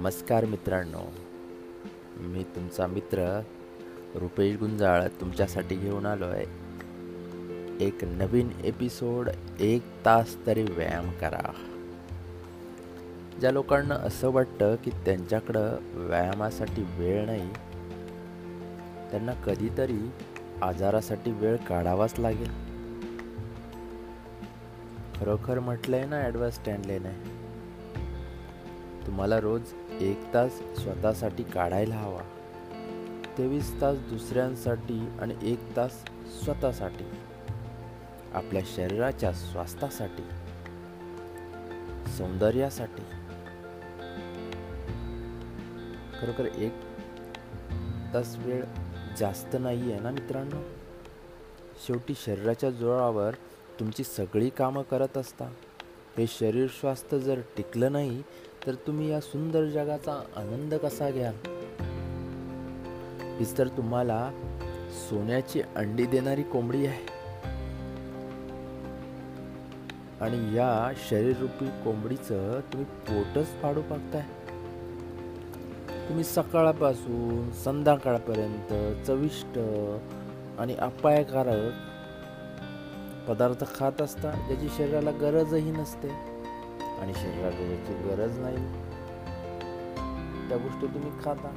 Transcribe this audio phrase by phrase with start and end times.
[0.00, 1.00] नमस्कार मित्रांनो.
[2.26, 3.24] मी तुमचा मित्र
[4.20, 6.44] रुपेश गुंजाळ तुमच्यासाठी घेऊन आलो आहे
[7.86, 9.28] एक नवीन एपिसोड
[9.60, 11.42] एक तास तरी व्यायाम करा.
[13.40, 17.50] ज्या लोकांना असं वाटतं की त्यांच्याकडं व्यायामासाठी वेळ नाही
[19.10, 20.00] त्यांना कधीतरी
[20.62, 22.50] आजारासाठी वेळ काढावाच लागेल.
[25.20, 27.39] खरोखर म्हटलंय ना ॲडव्हान्स स्टँडलेने
[29.06, 29.62] तुम्हाला रोज
[30.00, 32.22] एक तास स्वतःसाठी काढायला हवा.
[33.38, 36.04] तेवीस तास दुसऱ्यांसाठी आणि एक तास
[36.44, 37.04] स्वतःसाठी.
[38.34, 40.22] आपल्या शरीराच्या स्वास्थ्यासाठी.
[42.10, 43.02] सौंदर्यासाठी.
[46.20, 46.72] खरोखर एक
[48.14, 48.64] तास वेळ
[49.18, 50.60] जास्त नाही आहे ना मित्रांनो?
[51.86, 53.34] शेवटी शरीराच्या जोरावर
[53.80, 55.44] तुमची सगळी कामं करत असता.
[56.18, 58.22] हे शरीर स्वास्थ्य जर टिकलं नाही
[58.66, 61.34] तर तुम्ही या सुंदर जगाचा आनंद कसा घ्याल?
[63.38, 64.30] हीच तर तुम्हाला
[65.08, 67.20] सोन्याची अंडी देणारी कोंबडी आहे.
[70.20, 74.22] आणि या शरीररूपी कोंबडीचं तुम्ही पोटच फाडू पाहताय
[76.08, 78.72] तुम्ही सकाळपासून संध्याकाळपर्यंत
[79.06, 79.58] चविष्ट
[80.60, 81.72] आणि अपायकारक
[83.28, 86.29] पदार्थ खात असता ज्याची शरीराला गरजही नसते.
[87.00, 88.56] आणि शरीराला ज्याची गरज नाही.
[90.48, 91.48] त्या गोष्टी तुम्ही खाता.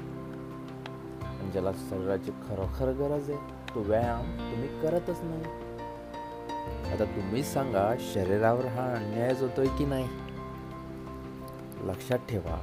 [1.40, 3.40] आणि ज्याला शरीराची खरोखर गरज आहे
[3.76, 5.44] तो व्यायाम तुम्ही करतच नाही.
[6.94, 10.08] आता तुम्ही सांगा शरीरावर हा अन्याय होतोय की नाही?
[11.84, 12.60] लक्षात ठेवा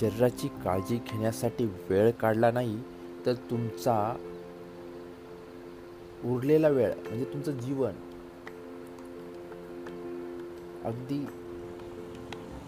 [0.00, 2.78] शरीराची काळजी घेण्यासाठी वेळ काढला नाही
[3.26, 4.16] तर तुमचा
[6.24, 7.92] उरलेला वेळ म्हणजे तुमचं जीवन
[10.84, 11.26] अगदी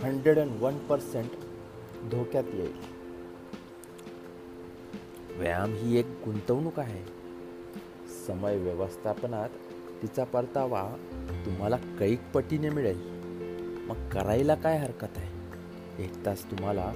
[0.03, 1.31] हंड्रेड अँड वन पर्सेंट
[2.11, 2.73] धोक्यात येईल.
[5.37, 7.03] व्यायाम ही एक गुंतवणूक आहे.
[8.27, 9.49] समय व्यवस्थापनात
[10.03, 10.97] तिचा परतावा
[11.47, 13.01] तुम्हाला कैक पटीने मिळेल.
[13.89, 16.05] मग करायला काय हरकत आहे?
[16.05, 16.93] एक तास तुम्हाला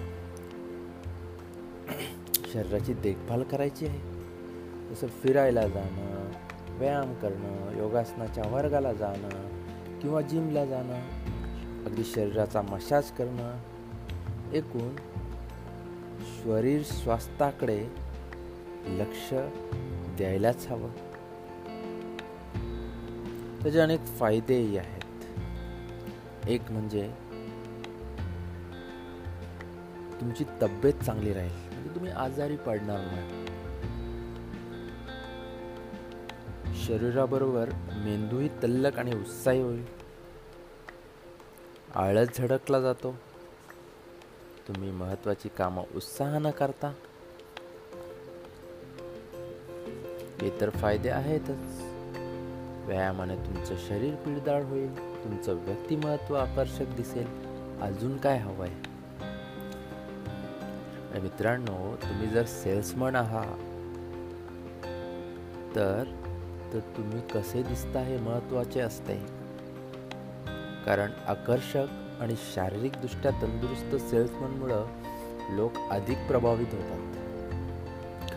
[2.53, 4.00] शरीराची देखभाल करायची आहे.
[4.91, 6.31] जसं फिरायला जाणं
[6.78, 9.48] व्यायाम करणं योगासनाच्या वर्गाला जाणं
[10.00, 11.00] किंवा जिमला जाणं
[11.87, 13.59] अगदी शरीराचा मसाज करणं
[14.53, 14.97] एकूण
[16.21, 17.87] शरीर स्वास्थ्याकडे
[18.87, 19.34] लक्ष
[20.17, 20.91] द्यायलाच हवं.
[23.62, 25.05] त्याचे अनेक फायदेही आहेत.
[26.49, 27.11] एक म्हणजे
[30.21, 31.75] तुमची तब्येत चांगली राहील.
[31.75, 33.45] म्हणजे तुम्ही आजारी पडणार नाही.
[36.84, 40.03] शरीराबरोबर मेंदूही तल्लक आणि उत्साही होईल.
[41.94, 43.15] आळस झडकला जातो.
[44.69, 46.93] तुम्ही महत्वाची कामं उत्साहानं करता.
[50.43, 51.83] इतर फायदे आहेतच.
[52.87, 57.27] व्यायामाने तुमचं शरीर पिळदाळ होईल तुमचं व्यक्तिमत्व आकर्षक दिसेल.
[57.83, 58.71] अजून काय हवंय?
[61.21, 63.59] मित्रांनो तुम्ही जर सेल्समन आहात
[65.77, 66.04] तर
[66.72, 69.44] तर तुम्ही कसे दिसता हे महत्त्वाचे असते.
[70.84, 71.87] कारण आकर्षक
[72.21, 74.87] आणि शारीरिकदृष्ट्या तंदुरुस्त सेल्समनमुळं
[75.50, 76.99] लोक अधिक प्रभावित होतात.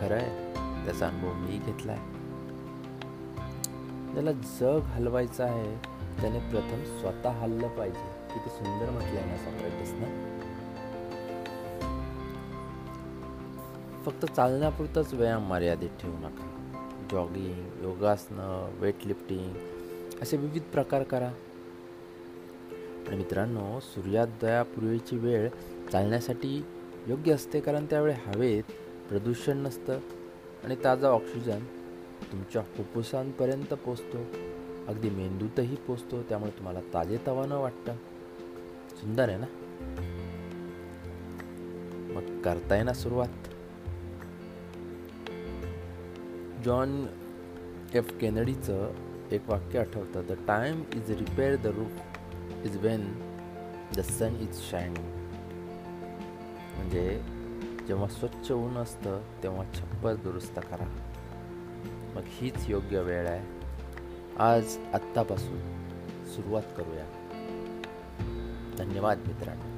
[0.00, 0.54] खरं आहे
[0.84, 2.18] त्याचा अनुभव मी घेतला आहे
[4.12, 5.76] ज्याला जग हलवायचं आहे
[6.20, 8.34] त्याने प्रथम स्वतः हललं पाहिजे.
[8.34, 10.34] किती सुंदर म्हटलंय ना सॉक्रेटिस ना?
[14.06, 16.46] फक्त चालण्यापुरताच व्यायाम मर्यादित ठेवू नका.
[17.12, 19.54] जॉगिंग योगासनं वेटलिफ्टिंग
[20.22, 21.30] असे विविध प्रकार करा.
[23.16, 25.48] मित्रांनो सूर्योदयापूर्वीची वेळ
[25.92, 26.64] चालण्यासाठी
[27.06, 28.62] योग्य असते कारण त्यावेळी हवेत
[29.08, 29.98] प्रदूषण नसतं
[30.64, 31.64] आणि ताजा ऑक्सिजन
[32.32, 34.18] तुमच्या फुफ्फुसांपर्यंत पोचतो
[34.88, 37.94] अगदी मेंदूतही पोचतो त्यामुळे तुम्हाला ताजेतवानं वाटतं.
[38.90, 39.46] सुंदर आहे ना?
[42.12, 43.28] मग करताय ना सुरुवात.
[46.64, 47.06] जॉन
[47.94, 48.90] एफ केनडीचं
[49.32, 52.00] एक वाक्य आठवतं the time is repair the roof
[52.64, 53.12] is when
[53.96, 55.06] the sun is shining
[56.76, 57.22] म्हणजे
[57.86, 61.04] जेव्हा स्वच्छ ऊन असतं तेव्हा छप्पर दुरुस्त करा.
[62.14, 63.44] मग हीच योग्य वेळ आहे.
[64.38, 65.58] आज आत्तापासून
[66.26, 67.04] सुरुवात करूया.
[68.78, 69.77] धन्यवाद मित्रांनो.